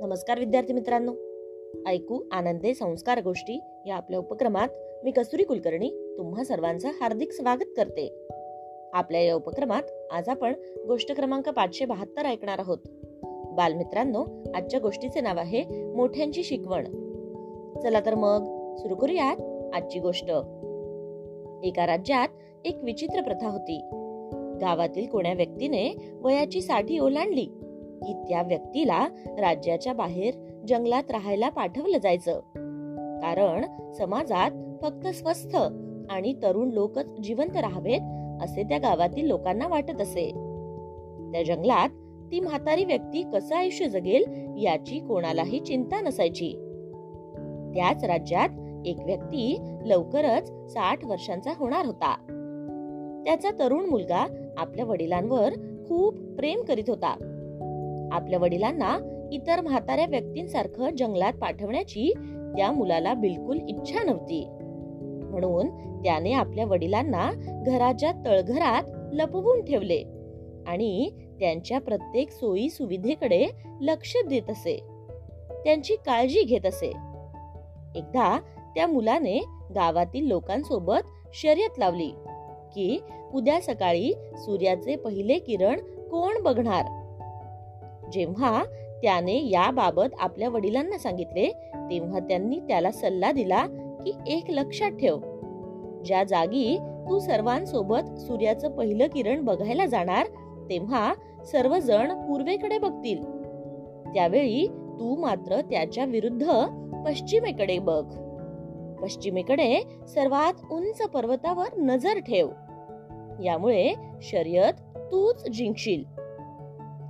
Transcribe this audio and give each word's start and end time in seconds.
नमस्कार 0.00 0.38
विद्यार्थी 0.38 0.72
मित्रांनो. 0.72 1.12
ऐकू 1.86 2.20
आनंदे 2.32 2.74
संस्कार 2.74 3.22
गोष्टी 3.22 3.60
या 3.86 3.96
आपल्या 3.96 4.18
उपक्रमात 4.18 4.68
मी 5.04 5.10
कसुरी 5.10 5.44
कुलकर्णी 5.44 6.14
तुम्हा 6.18 6.44
सर्वांचं 6.44 6.88
हार्दिक 6.88 7.32
स्वागत 7.32 7.64
करते. 7.76 8.28
आपल्या 8.92 9.20
या 9.20 9.34
उपक्रमात 9.34 9.82
आज 10.12 10.28
आपण 10.28 10.52
गोष्ट 10.86 11.12
क्रमांक 11.12 11.48
पाचशे 11.48 11.84
बहात्तर 11.84 12.26
ऐकणार 12.26 12.58
आहोत. 12.58 12.78
बालमित्रांनो 13.52 14.26
आजच्या 14.54 14.80
गोष्टीचे 14.80 15.20
नाव 15.20 15.38
आहे 15.38 15.92
मोठ्यांची 15.94 16.44
शिकवण. 16.44 16.84
चला 17.82 18.00
तर 18.00 18.14
मग 18.14 18.74
सुरू 18.76 18.94
करूयात 18.94 19.36
आजची 19.74 19.98
गोष्ट. 19.98 20.30
एका 21.64 21.86
राज्यात 21.86 22.28
एक 22.64 22.78
विचित्र 22.82 23.22
प्रथा 23.22 23.48
होती. 23.48 23.80
गावातील 24.60 25.06
कोण्या 25.06 25.32
व्यक्तीने 25.32 26.10
वयाची 26.20 26.60
साठी 26.60 26.98
ओलांडली. 26.98 27.46
की 28.06 28.12
त्या 28.28 28.42
व्यक्तीला 28.42 29.08
राज्याच्या 29.28 29.92
बाहेर 29.92 30.34
जंगलात 30.68 31.10
राहायला 31.10 31.48
पाठवलं 31.48 31.98
जायचं. 31.98 32.40
कारण 33.22 33.64
समाजात 33.92 34.50
फक्त 34.82 35.06
स्वस्थ 35.06 35.56
आणि 36.10 36.34
तरुण 36.42 36.68
लोकच 36.68 37.06
जिवंत 37.22 37.56
राहावेत 37.56 38.00
असे 38.42 38.62
त्या 38.62 38.78
गावातील 38.78 39.26
लोकांना 39.26 39.68
वाटत 39.68 40.00
असे. 40.00 40.30
त्या 41.32 41.42
जंगलात 41.42 41.88
ती 42.32 42.40
म्हातारी 42.40 42.84
व्यक्ती 42.84 43.22
कसं 43.32 43.54
आयुष्य 43.54 43.88
जगेल 43.88 44.24
याची 44.62 44.98
कोणालाही 44.98 45.60
चिंता 45.60 46.00
नसायची. 46.00 46.52
त्याच 47.74 48.04
राज्यात 48.04 48.48
एक 48.86 48.96
व्यक्ती 49.04 49.60
लवकरच 49.84 50.72
साठ 50.72 51.04
वर्षांचा 51.04 51.50
होणार 51.56 51.86
होता. 51.86 52.16
त्याचा 53.26 53.50
तरुण 53.58 53.84
मुलगा 53.86 54.52
आपल्या 54.58 54.84
वडिलांवर 54.84 55.52
खूप 55.88 56.14
प्रेम 56.14 56.62
करीत 56.62 56.84
होता. 56.88 57.27
आपल्या 58.12 58.38
वडिलांना 58.38 58.98
इतर 59.32 59.60
म्हाताऱ्या 59.60 60.06
व्यक्तींसारखं 60.06 60.96
जंगलात 60.96 61.32
पाठवण्याची 61.32 62.12
त्या 62.56 62.72
मुलाला 62.72 63.14
बिलकुल 63.14 63.58
इच्छा 63.68 64.02
नव्हती. 64.02 64.48
म्हणून 65.30 65.68
त्याने 66.02 66.32
आपल्या 66.32 66.64
वडिलांना 66.64 67.30
घराच्या 67.66 68.12
तळघरात 68.12 68.82
लपवून 69.12 69.64
ठेवले 69.64 70.04
आणि 70.66 71.10
त्यांच्या 71.40 71.80
प्रत्येक 71.80 72.30
सोयी 72.30 72.70
सुविधेकडे 72.70 73.46
लक्ष 73.80 74.16
देत 74.28 74.50
असे. 74.50 74.80
त्यांची 75.64 75.96
काळजी 75.96 76.42
घेत 76.42 76.66
असे. 76.66 76.86
एकदा 77.94 78.40
त्या 78.74 78.86
मुलाने 78.86 79.38
गावातील 79.74 80.26
लोकांसोबत 80.26 81.30
शर्यत 81.34 81.78
लावली 81.78 82.10
की 82.74 82.98
उद्या 83.34 83.60
सकाळी 83.60 84.12
सूर्याचे 84.36 84.96
पहिले 84.96 85.38
किरण 85.38 85.80
कोण 86.08 86.42
बघणार? 86.42 86.97
जेव्हा 88.12 88.64
त्याने 89.02 89.48
याबाबत 89.50 90.14
आपल्या 90.20 90.48
वडिलांना 90.48 90.98
सांगितले 90.98 91.48
तेव्हा 91.74 92.18
त्यांनी 92.18 92.60
त्याला 92.60 92.90
सल्ला 92.90 93.32
दिला 93.32 93.66
की 94.04 94.12
एक 94.26 94.44
लक्षात 94.48 94.90
ठेव. 94.90 95.18
ज्या 96.04 96.24
जागी 96.24 96.78
तू 96.78 97.18
सर्वांसोबत 97.18 98.18
सूर्याचं 98.18 98.70
पहिलं 98.70 99.06
किरण 99.06 99.44
बघायला 99.44 99.86
जाणार 99.86 100.26
तेव्हा 100.70 101.14
सर्वजण 101.52 102.14
पूर्वेकडे 102.14 102.78
बघतील. 102.78 103.22
त्यावेळी 104.14 104.66
तू 104.66 105.16
मात्र 105.16 105.60
त्याच्या 105.60 106.04
विरुद्ध 106.04 106.52
पश्चिमेकडे 107.06 107.78
बघ. 107.78 108.04
पश्चिमेकडे 109.02 109.80
सर्वात 110.08 110.72
उंच 110.72 111.02
पर्वतावर 111.02 111.78
नजर 111.78 112.18
ठेव. 112.18 112.48
यामुळे 113.44 113.92
शर्यत 114.22 114.72
तूच 114.96 115.48
जिंकशील. 115.50 116.17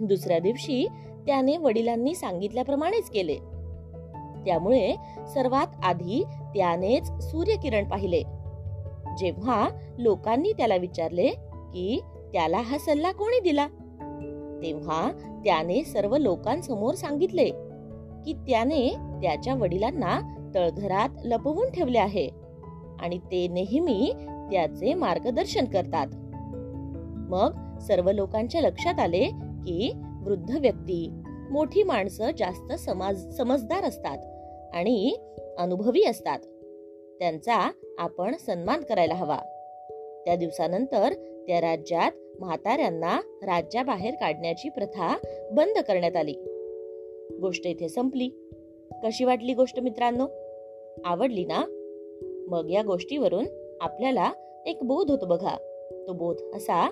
दुसऱ्या 0.00 0.38
दिवशी 0.38 0.86
त्याने 1.26 1.56
वडिलांनी 1.56 2.14
सांगितल्याप्रमाणेच 2.14 3.10
केले. 3.10 3.34
त्यामुळे 4.44 4.94
सर्वात 5.34 5.66
आधी 5.82 6.24
त्यानेच 6.56 7.10
सूर्यकिरण 7.20 7.84
पाहिले. 7.84 8.22
जेव्हा 9.18 9.68
लोकांनी 9.98 10.52
त्याला 10.52 10.76
विचारले 10.76 11.28
की 11.74 12.00
त्याला 12.32 12.58
हा 12.58 12.78
सल्ला 12.78 13.12
कोणी 13.12 13.40
दिला? 13.40 13.66
तेव्हा 14.62 15.10
त्याने 15.44 15.84
सर्व 15.84 16.16
लोकांसमोर 16.16 16.94
सांगितले 16.94 17.50
की 18.24 18.32
त्याने 18.32 18.94
त्याच्या 19.22 19.54
वडिलांना 19.54 20.36
तळघरात 20.54 21.08
लपवून 21.24 21.70
ठेवले 21.70 21.98
आहे 21.98 22.30
आणि 23.00 23.18
ते 23.18 23.48
नेहमी 23.48 24.12
त्याचे 24.50 24.94
मार्गदर्शन 24.94 25.64
करतात. 25.64 26.06
मग 27.30 27.78
सर्व 27.78 28.10
लोकांच्या 28.10 28.60
लक्षात 28.60 29.00
आले 29.00 29.49
की 29.60 29.92
वृद्ध 30.24 30.50
व्यक्ती 30.50 31.10
मोठी 31.50 31.82
माणसं 31.82 32.30
जास्त 32.38 32.72
समाज 32.72 33.36
समजदार 33.36 33.84
असतात 33.84 34.18
आणि 34.74 35.16
अनुभवी 35.58 36.04
असतात. 36.04 36.38
त्यांचा 37.18 37.70
आपण 37.98 38.36
सन्मान 38.36 38.80
करायला 38.80 39.14
हवा. 39.14 39.38
त्या 40.24 40.36
दिवसानंतर 40.36 41.12
त्या 41.46 41.60
राज्यात 41.60 42.12
म्हाताऱ्यांना 42.40 43.20
राज्याबाहेर 43.42 44.14
काढण्याची 44.14 44.68
प्रथा 44.68 45.16
बंद 45.52 45.78
करण्यात 45.78 46.16
आली. 46.16 46.32
गोष्ट 47.40 47.66
इथे 47.66 47.88
संपली. 47.88 48.28
कशी 49.04 49.24
वाटली 49.24 49.54
गोष्ट 49.54 49.80
मित्रांनो? 49.80 50.26
आवडली 51.04 51.44
ना? 51.44 51.64
मग 52.48 52.70
या 52.70 52.82
गोष्टीवरून 52.82 53.44
आपल्याला 53.80 54.32
एक 54.66 54.78
बोध 54.82 55.10
होतो 55.10 55.26
बघा. 55.26 55.56
तो 56.06 56.12
बोध 56.12 56.36
असा 56.54 56.88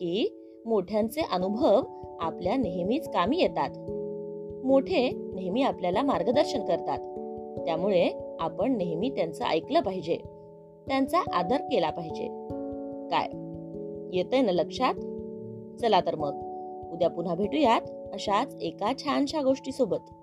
की 0.00 0.41
मोठ्यांचे 0.66 1.20
अनुभव 1.32 1.82
आपल्या 2.20 2.56
नेहमीच 2.56 3.08
कामी 3.08 3.38
येतात. 3.38 3.70
मोठे 4.66 5.10
नेहमी 5.34 5.62
आपल्याला 5.62 6.02
मार्गदर्शन 6.02 6.64
करतात. 6.64 6.98
त्यामुळे 7.64 8.36
आपण 8.40 8.76
नेहमी 8.76 9.10
त्यांचं 9.10 9.44
ऐकलं 9.44 9.80
पाहिजे. 9.80 10.16
त्यांचा 10.88 11.18
आदर 11.32 11.56
केला 11.56 11.90
पाहिजे. 11.90 12.26
काय? 13.10 13.26
येतंय 14.16 14.40
ना 14.40 14.52
लक्षात? 14.52 14.94
चला 15.80 16.00
तर 16.00 16.14
मग. 16.14 16.34
उद्या 16.92 17.10
पुन्हा 17.10 17.34
भेटूयात 17.34 17.80
अशाच 18.12 18.56
एका 18.60 18.92
छानशा 18.98 19.42
गोष्टीसोबत. 19.42 20.14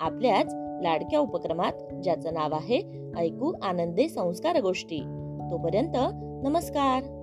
आपल्याच 0.00 0.54
लाडक्या 0.56 1.20
उपक्रमात 1.20 1.94
ज्याचं 2.02 2.34
नाव 2.34 2.54
आहे 2.54 2.80
ऐकू 3.16 3.52
आनंदे 3.62 4.08
संस्कार 4.08 4.60
गोष्टी. 4.60 4.98
तोपर्यंत 5.50 5.96
नमस्कार. 6.44 7.20